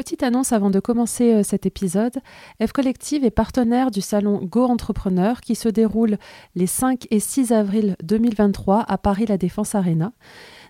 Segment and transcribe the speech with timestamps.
[0.00, 2.22] Petite annonce avant de commencer euh, cet épisode.
[2.66, 6.16] F Collective est partenaire du salon Go Entrepreneur qui se déroule
[6.54, 10.14] les 5 et 6 avril 2023 à Paris La Défense Arena.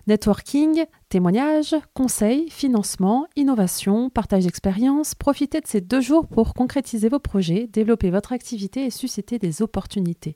[0.05, 5.15] Networking, témoignages, conseils, financement, innovation, partage d'expérience.
[5.15, 9.61] Profitez de ces deux jours pour concrétiser vos projets, développer votre activité et susciter des
[9.61, 10.35] opportunités.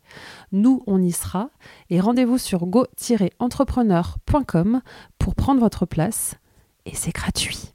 [0.53, 1.49] Nous, on y sera.
[1.89, 4.79] Et rendez-vous sur go-entrepreneur.com
[5.19, 6.35] pour prendre votre place.
[6.85, 7.74] Et c'est gratuit.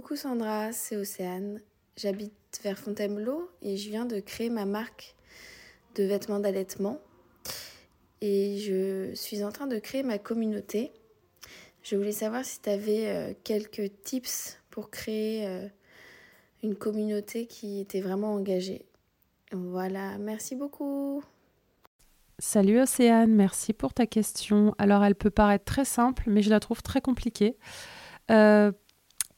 [0.00, 1.60] Coucou Sandra, c'est Océane.
[1.96, 2.32] J'habite
[2.62, 5.16] vers Fontainebleau et je viens de créer ma marque
[5.96, 7.00] de vêtements d'allaitement.
[8.20, 10.92] Et je suis en train de créer ma communauté.
[11.82, 15.66] Je voulais savoir si tu avais euh, quelques tips pour créer euh,
[16.62, 18.84] une communauté qui était vraiment engagée.
[19.50, 21.24] Voilà, merci beaucoup.
[22.38, 24.76] Salut Océane, merci pour ta question.
[24.78, 27.56] Alors elle peut paraître très simple, mais je la trouve très compliquée.
[28.30, 28.70] Euh,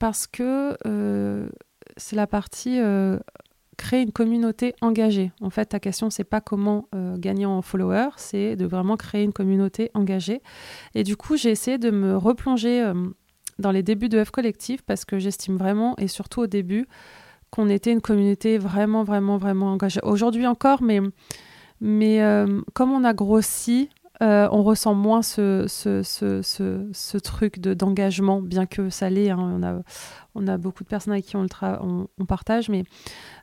[0.00, 1.48] parce que euh,
[1.96, 3.18] c'est la partie euh,
[3.76, 5.30] créer une communauté engagée.
[5.40, 9.22] En fait, ta question, c'est pas comment euh, gagner en followers, c'est de vraiment créer
[9.22, 10.42] une communauté engagée.
[10.94, 12.92] Et du coup, j'ai essayé de me replonger
[13.58, 16.86] dans les débuts de F Collective parce que j'estime vraiment, et surtout au début,
[17.50, 20.00] qu'on était une communauté vraiment, vraiment, vraiment engagée.
[20.02, 21.00] Aujourd'hui encore, mais,
[21.80, 22.22] mais
[22.72, 23.90] comme on a grossi,
[24.22, 29.30] euh, on ressent moins ce, truc d'engagement, bien que ça l'est.
[29.30, 29.82] Hein.
[30.34, 31.48] on, a, beaucoup de personnes avec qui on, le
[32.18, 32.84] on, partage, mais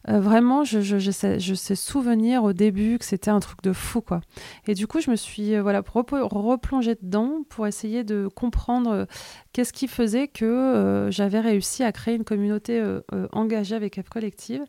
[0.07, 0.79] euh, vraiment, je,
[1.09, 4.01] sais, je, sais, souvenir au début que c'était un truc de fou.
[4.01, 4.21] quoi.
[4.67, 9.07] Et du coup, je me suis euh, replongée dedans pour essayer de comprendre
[9.53, 12.83] qu'est-ce qui faisait que j'avais réussi à créer une communauté
[13.31, 14.63] engagée avec F Collective.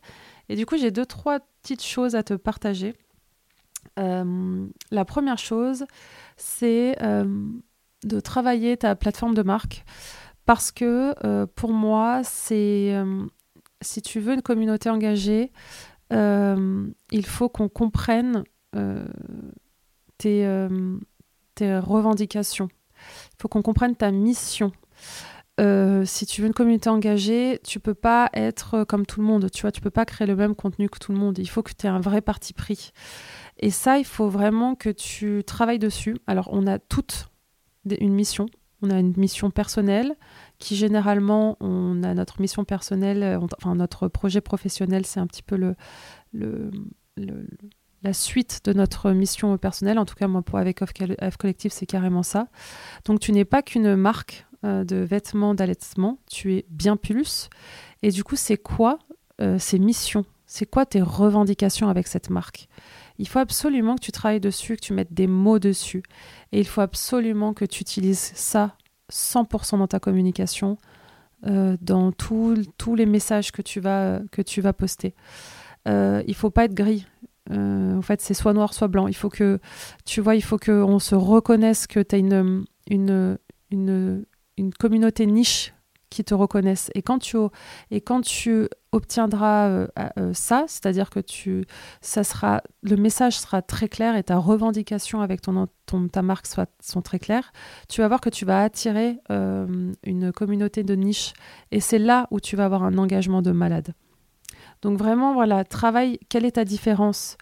[0.49, 2.95] Et du coup, j'ai deux, trois petites choses à te partager.
[3.97, 5.85] Euh, la première chose,
[6.37, 7.25] c'est euh,
[8.03, 9.83] de travailler ta plateforme de marque
[10.45, 12.95] parce que euh, pour moi, c'est
[13.81, 15.51] si tu veux une communauté engagée,
[16.11, 18.43] il faut qu'on comprenne
[20.17, 20.69] tes,
[21.61, 22.69] revendications.
[23.01, 24.71] Il faut qu'on comprenne ta mission.
[25.59, 29.51] si tu veux une communauté engagée, tu peux pas être comme tout le monde.
[29.51, 31.37] Tu vois, tu peux pas créer le même contenu que tout le monde.
[31.37, 32.91] Il faut que tu aies un vrai parti pris.
[33.59, 36.17] Et ça, il faut vraiment que tu travailles dessus.
[36.27, 37.29] Alors, on a toutes
[37.85, 38.47] une mission.
[38.81, 40.15] On a une mission personnelle
[40.57, 45.43] qui, généralement, on a notre mission personnelle, euh, enfin, notre projet professionnel, c'est un petit
[45.43, 45.57] peu
[48.01, 49.99] la suite de notre mission personnelle.
[49.99, 52.47] En tout cas, moi, pour avec F Collective, c'est carrément ça.
[53.03, 57.49] Donc, tu n'es pas qu'une marque euh, de vêtements d'allaitement, tu es bien plus.
[58.01, 58.99] Et du coup, c'est quoi
[59.41, 60.25] euh, ces missions?
[60.51, 62.69] C'est quoi tes revendications avec cette marque?
[63.19, 66.01] Il faut absolument que tu travailles dessus, que tu mettes des mots dessus.
[66.51, 68.75] Et il faut absolument que tu utilises ça
[69.11, 70.79] 100% dans ta communication,
[71.45, 74.21] euh, dans tous les messages que tu vas,
[74.75, 75.13] poster.
[75.87, 77.05] Euh, il faut pas être gris.
[77.51, 79.07] Euh, en fait, c'est soit noir, soit blanc.
[79.07, 79.59] Il faut que,
[80.03, 82.65] tu vois, il faut qu'on se reconnaisse que tu as une
[84.79, 85.75] communauté niche
[86.09, 86.89] qui te reconnaissent.
[86.95, 91.65] Et quand tu, obtiendras euh, euh, ça, c'est-à-dire que tu,
[92.01, 96.47] ça sera, le message sera très clair et ta revendication avec ton, ton ta marque
[96.47, 97.51] soit, sont très claires,
[97.87, 101.33] tu vas voir que tu vas attirer euh, une communauté de niche.
[101.71, 103.93] Et c'est là où tu vas avoir un engagement de malade.
[104.81, 107.37] Donc vraiment, voilà, travaille, quelle est ta différence?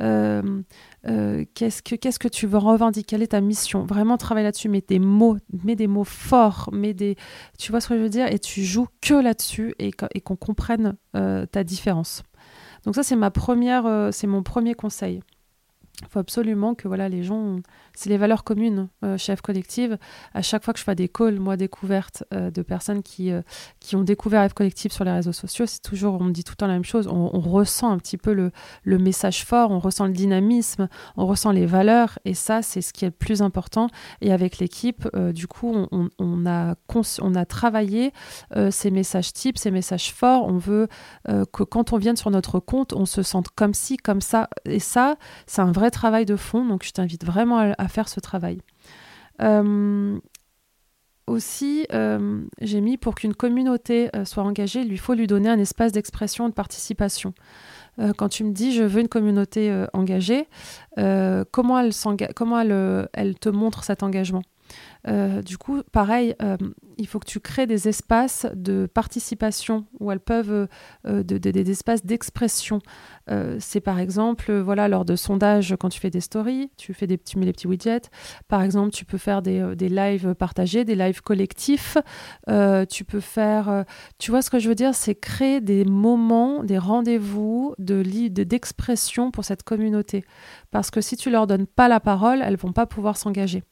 [0.00, 0.62] Euh,
[1.06, 3.06] euh, qu'est-ce, que, que tu veux revendiquer?
[3.06, 3.84] Quelle est ta mission?
[3.84, 7.16] Vraiment travaille là-dessus, mets des mots, mets des mots forts, mets des...
[7.58, 8.26] tu vois ce que je veux dire?
[8.26, 12.22] Et tu joues que là-dessus et, et qu'on comprenne euh, ta différence.
[12.84, 15.20] Donc ça, c'est ma première, c'est mon premier conseil.
[16.02, 17.60] Il faut absolument que voilà, les gens.
[17.92, 19.98] C'est les valeurs communes euh, chef Collective.
[20.32, 23.42] À chaque fois que je fais des calls, moi, découvertes euh, de personnes qui, euh,
[23.80, 26.52] qui ont découvert F Collective sur les réseaux sociaux, c'est toujours, on me dit tout
[26.52, 27.06] le temps la même chose.
[27.08, 28.52] On, ressent un petit peu le,
[28.84, 32.18] le, message fort, on ressent le dynamisme, on ressent les valeurs.
[32.24, 33.88] Et ça, c'est ce qui est le plus important.
[34.20, 36.76] Et avec l'équipe, du coup, on, on, a
[37.20, 38.12] on a travaillé
[38.70, 40.46] ces messages types, ces messages forts.
[40.46, 40.86] On veut
[41.26, 44.48] que quand on vienne sur notre compte, on se sente comme ci, comme ça.
[44.64, 45.16] Et ça,
[45.46, 48.60] c'est un vrai travail de fond, donc je t'invite vraiment à, faire ce travail.
[49.42, 50.18] Euh,
[51.26, 55.48] aussi, euh, j'ai mis pour qu'une communauté euh, soit engagée, il lui faut lui donner
[55.48, 57.34] un espace d'expression et de participation.
[58.16, 60.48] quand tu me dis je veux une communauté engagée,
[61.50, 64.42] comment, elle, te montre cet engagement?
[65.08, 66.56] Euh, du coup, pareil, euh,
[66.98, 70.68] il faut que tu crées des espaces de participation où elles peuvent,
[71.06, 72.80] euh, des espaces d'expression.
[73.60, 77.16] c'est par exemple, voilà, lors de sondages, quand tu fais des stories, tu fais des
[77.16, 78.10] petits, mets les petits widgets.
[78.48, 81.96] Par exemple, tu peux faire des, des lives partagés, des lives collectifs.
[82.88, 83.84] tu peux faire,
[84.18, 89.30] tu vois ce que je veux dire, c'est créer des moments, des rendez-vous de d'expression
[89.30, 90.24] pour cette communauté.
[90.70, 93.62] Parce que si tu leur donnes pas la parole, elles vont pas pouvoir s'engager.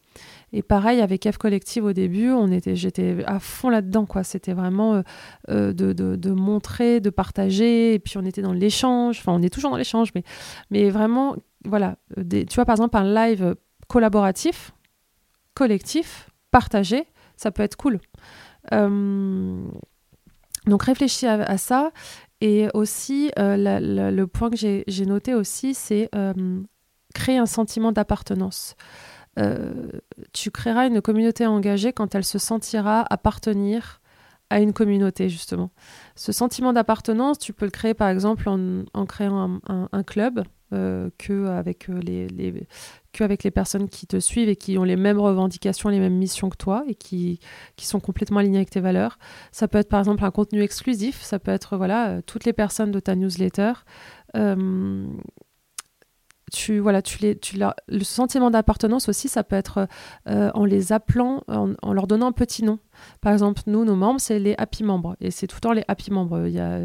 [0.53, 4.25] Et pareil avec F Collective au début, on était, j'étais à fond là-dedans quoi.
[4.25, 5.03] C'était vraiment euh,
[5.51, 9.19] euh, de, de, montrer, de partager, et puis on était dans l'échange.
[9.21, 10.23] Enfin, on est toujours dans l'échange, mais
[10.71, 11.97] mais vraiment voilà.
[12.17, 13.57] Des, tu vois par exemple un live
[13.89, 14.73] collaboratif,
[15.55, 17.07] collectif, partagé,
[17.37, 18.01] ça peut être cool.
[18.73, 19.67] Euh,
[20.67, 21.93] donc réfléchis à, ça.
[22.41, 26.09] Et aussi, le point que j'ai noté aussi, c'est
[27.15, 28.77] créer un sentiment d'appartenance.
[29.39, 29.91] Euh,
[30.33, 34.01] tu créeras une communauté engagée quand elle se sentira appartenir
[34.51, 35.71] à une communauté, justement.
[36.17, 40.43] Ce sentiment d'appartenance, tu peux le créer par exemple en, créant un, club
[40.73, 42.67] euh, que, avec euh, les,
[43.13, 46.17] que avec les personnes qui te suivent et qui ont les mêmes revendications, les mêmes
[46.17, 47.41] missions que toi et qui,
[47.77, 49.19] qui sont complètement alignées avec tes valeurs.
[49.53, 52.91] Ça peut être par exemple un contenu exclusif, ça peut être voilà, toutes les personnes
[52.91, 53.73] de ta newsletter
[56.53, 59.89] tu voilà tu les tu le sentiment d'appartenance aussi ça peut être
[60.29, 62.79] euh, en les appelant en, leur donnant un petit nom.
[63.21, 65.17] Par exemple nous nos membres c'est les happy membres.
[65.21, 66.47] Et c'est tout le temps les happy membres.
[66.47, 66.81] Il y a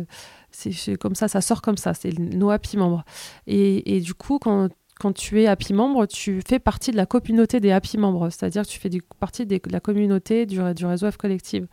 [0.51, 1.93] c'est comme ça ça sort comme ça.
[1.93, 3.03] C'est nos happy membres.
[3.47, 4.69] Et, et du coup quand
[5.03, 8.65] quand tu es Happy membre, tu fais partie de la communauté des Happy membres, c'est-à-dire
[8.65, 8.89] tu fais
[9.19, 11.67] partie de la communauté du, réseau F Collective.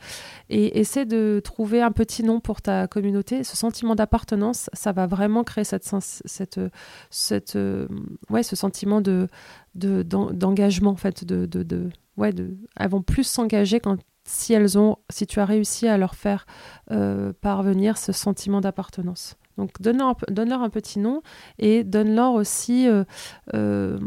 [0.49, 3.45] Et essaie de trouver un petit nom pour ta communauté.
[3.45, 7.89] Ce sentiment d'appartenance, ça va vraiment créer cette, euh,
[8.31, 9.29] ouais, ce sentiment de,
[9.77, 11.25] d'engagement, en fait.
[11.25, 12.35] De, ouais,
[12.77, 16.47] elles vont plus s'engager quand si elles ont, si tu as réussi à leur faire
[16.91, 19.37] euh, parvenir ce sentiment d'appartenance.
[19.61, 21.21] Donc donne-leur un, petit nom
[21.59, 23.05] et donne-leur aussi euh,
[23.53, 23.99] euh,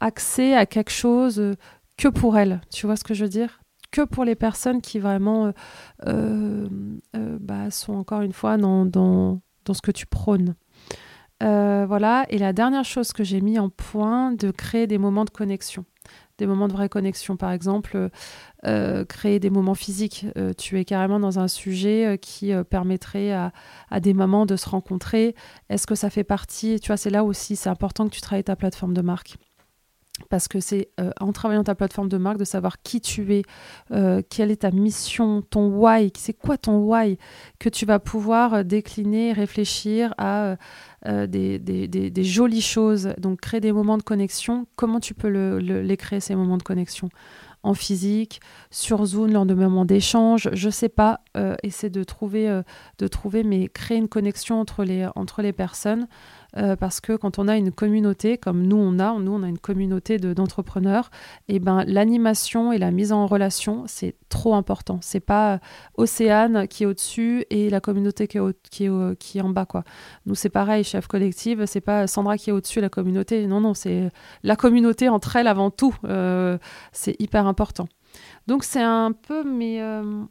[0.00, 1.54] accès à quelque chose euh,
[1.96, 2.60] que pour elles.
[2.70, 3.60] Tu vois ce que je veux dire?
[3.90, 5.52] Que pour les personnes qui vraiment
[6.04, 9.40] bah, sont encore une fois dans,
[9.72, 10.54] ce que tu prônes.
[11.40, 15.30] voilà, et la dernière chose que j'ai mis en point, de créer des moments de
[15.30, 15.84] connexion
[16.40, 17.36] des moments de vraie connexion.
[17.36, 18.10] Par exemple,
[18.66, 20.26] euh, créer des moments physiques.
[20.36, 23.52] Euh, tu es carrément dans un sujet euh, qui permettrait à,
[23.90, 25.34] à, des mamans de se rencontrer.
[25.68, 28.44] Est-ce que ça fait partie Tu vois, c'est là aussi, c'est important que tu travailles
[28.44, 29.36] ta plateforme de marque
[30.28, 33.42] parce que c'est en travaillant ta plateforme de marque de savoir qui tu es,
[34.28, 37.16] quelle est ta mission, ton why, c'est quoi ton why,
[37.58, 40.56] que tu vas pouvoir décliner, réfléchir à,
[41.06, 43.14] euh, des, jolies choses.
[43.18, 44.66] Donc créer des moments de connexion.
[44.76, 47.08] Comment tu peux le, les créer, ces moments de connexion?
[47.62, 48.40] En physique,
[48.70, 52.62] sur Zoom, lors de moments d'échange, je sais pas, euh, essayer de trouver, euh,
[52.98, 54.82] de trouver, mais créer une connexion entre
[55.42, 56.06] les personnes.
[56.56, 59.48] Euh, parce que quand on a une communauté, comme nous on a, nous on a
[59.48, 61.10] une communauté d'entrepreneurs,
[61.48, 64.98] et ben l'animation et la mise en relation, c'est trop important.
[65.02, 65.60] C'est pas
[65.96, 69.66] Océane qui est au-dessus et la communauté qui est, qui, est en bas.
[69.66, 69.84] Quoi.
[70.26, 73.46] Nous c'est pareil, chef collective, c'est pas Sandra qui est au-dessus la communauté.
[73.46, 74.10] Non, non, c'est
[74.42, 75.94] la communauté entre elles avant tout.
[76.04, 76.58] Euh,
[76.92, 77.88] c'est hyper important.
[78.46, 79.44] Donc c'est un peu.
[79.46, 80.24] Euh,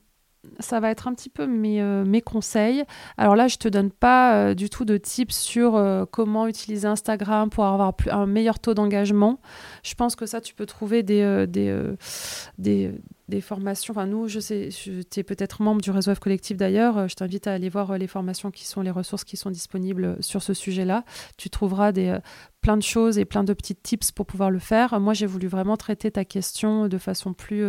[0.60, 2.84] ça va être un petit peu mes, euh, conseils.
[3.17, 6.88] Alors là, je te donne pas euh, du tout de tips sur euh, comment utiliser
[6.88, 9.39] Instagram pour avoir un meilleur taux d'engagement.
[9.84, 12.91] Je pense que ça, tu peux trouver des, des,
[13.27, 13.93] des, formations.
[13.93, 17.08] Enfin, nous, je sais, tu es peut-être membre du réseau F Collectif d'ailleurs.
[17.08, 20.43] Je t'invite à aller voir les formations qui sont, les ressources qui sont disponibles sur
[20.43, 21.03] ce sujet-là.
[21.38, 22.17] Tu trouveras des,
[22.62, 25.00] plein de choses et plein de petits tips pour pouvoir le faire.
[25.00, 27.65] Moi, j'ai voulu vraiment traiter ta question de façon plus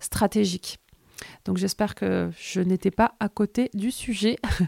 [0.00, 0.78] stratégique.
[1.44, 4.36] Donc j'espère que je n'étais pas à côté du sujet.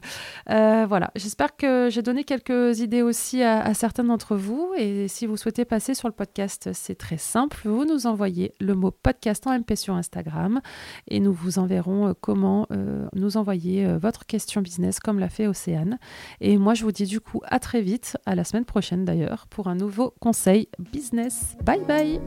[0.49, 4.73] Euh, voilà, j'espère que j'ai donné quelques idées aussi à, certains d'entre vous.
[4.77, 7.59] Et si vous souhaitez passer sur le podcast, c'est très simple.
[7.65, 10.61] Vous nous envoyez le mot podcast en MP sur Instagram
[11.09, 15.49] et nous vous enverrons euh, comment euh, nous envoyer votre question business comme l'a fait
[15.49, 15.99] Océane.
[16.41, 19.47] Et moi, je vous dis du coup à très vite, à la semaine prochaine d'ailleurs,
[19.49, 21.57] pour un nouveau conseil business.
[21.65, 22.21] Bye bye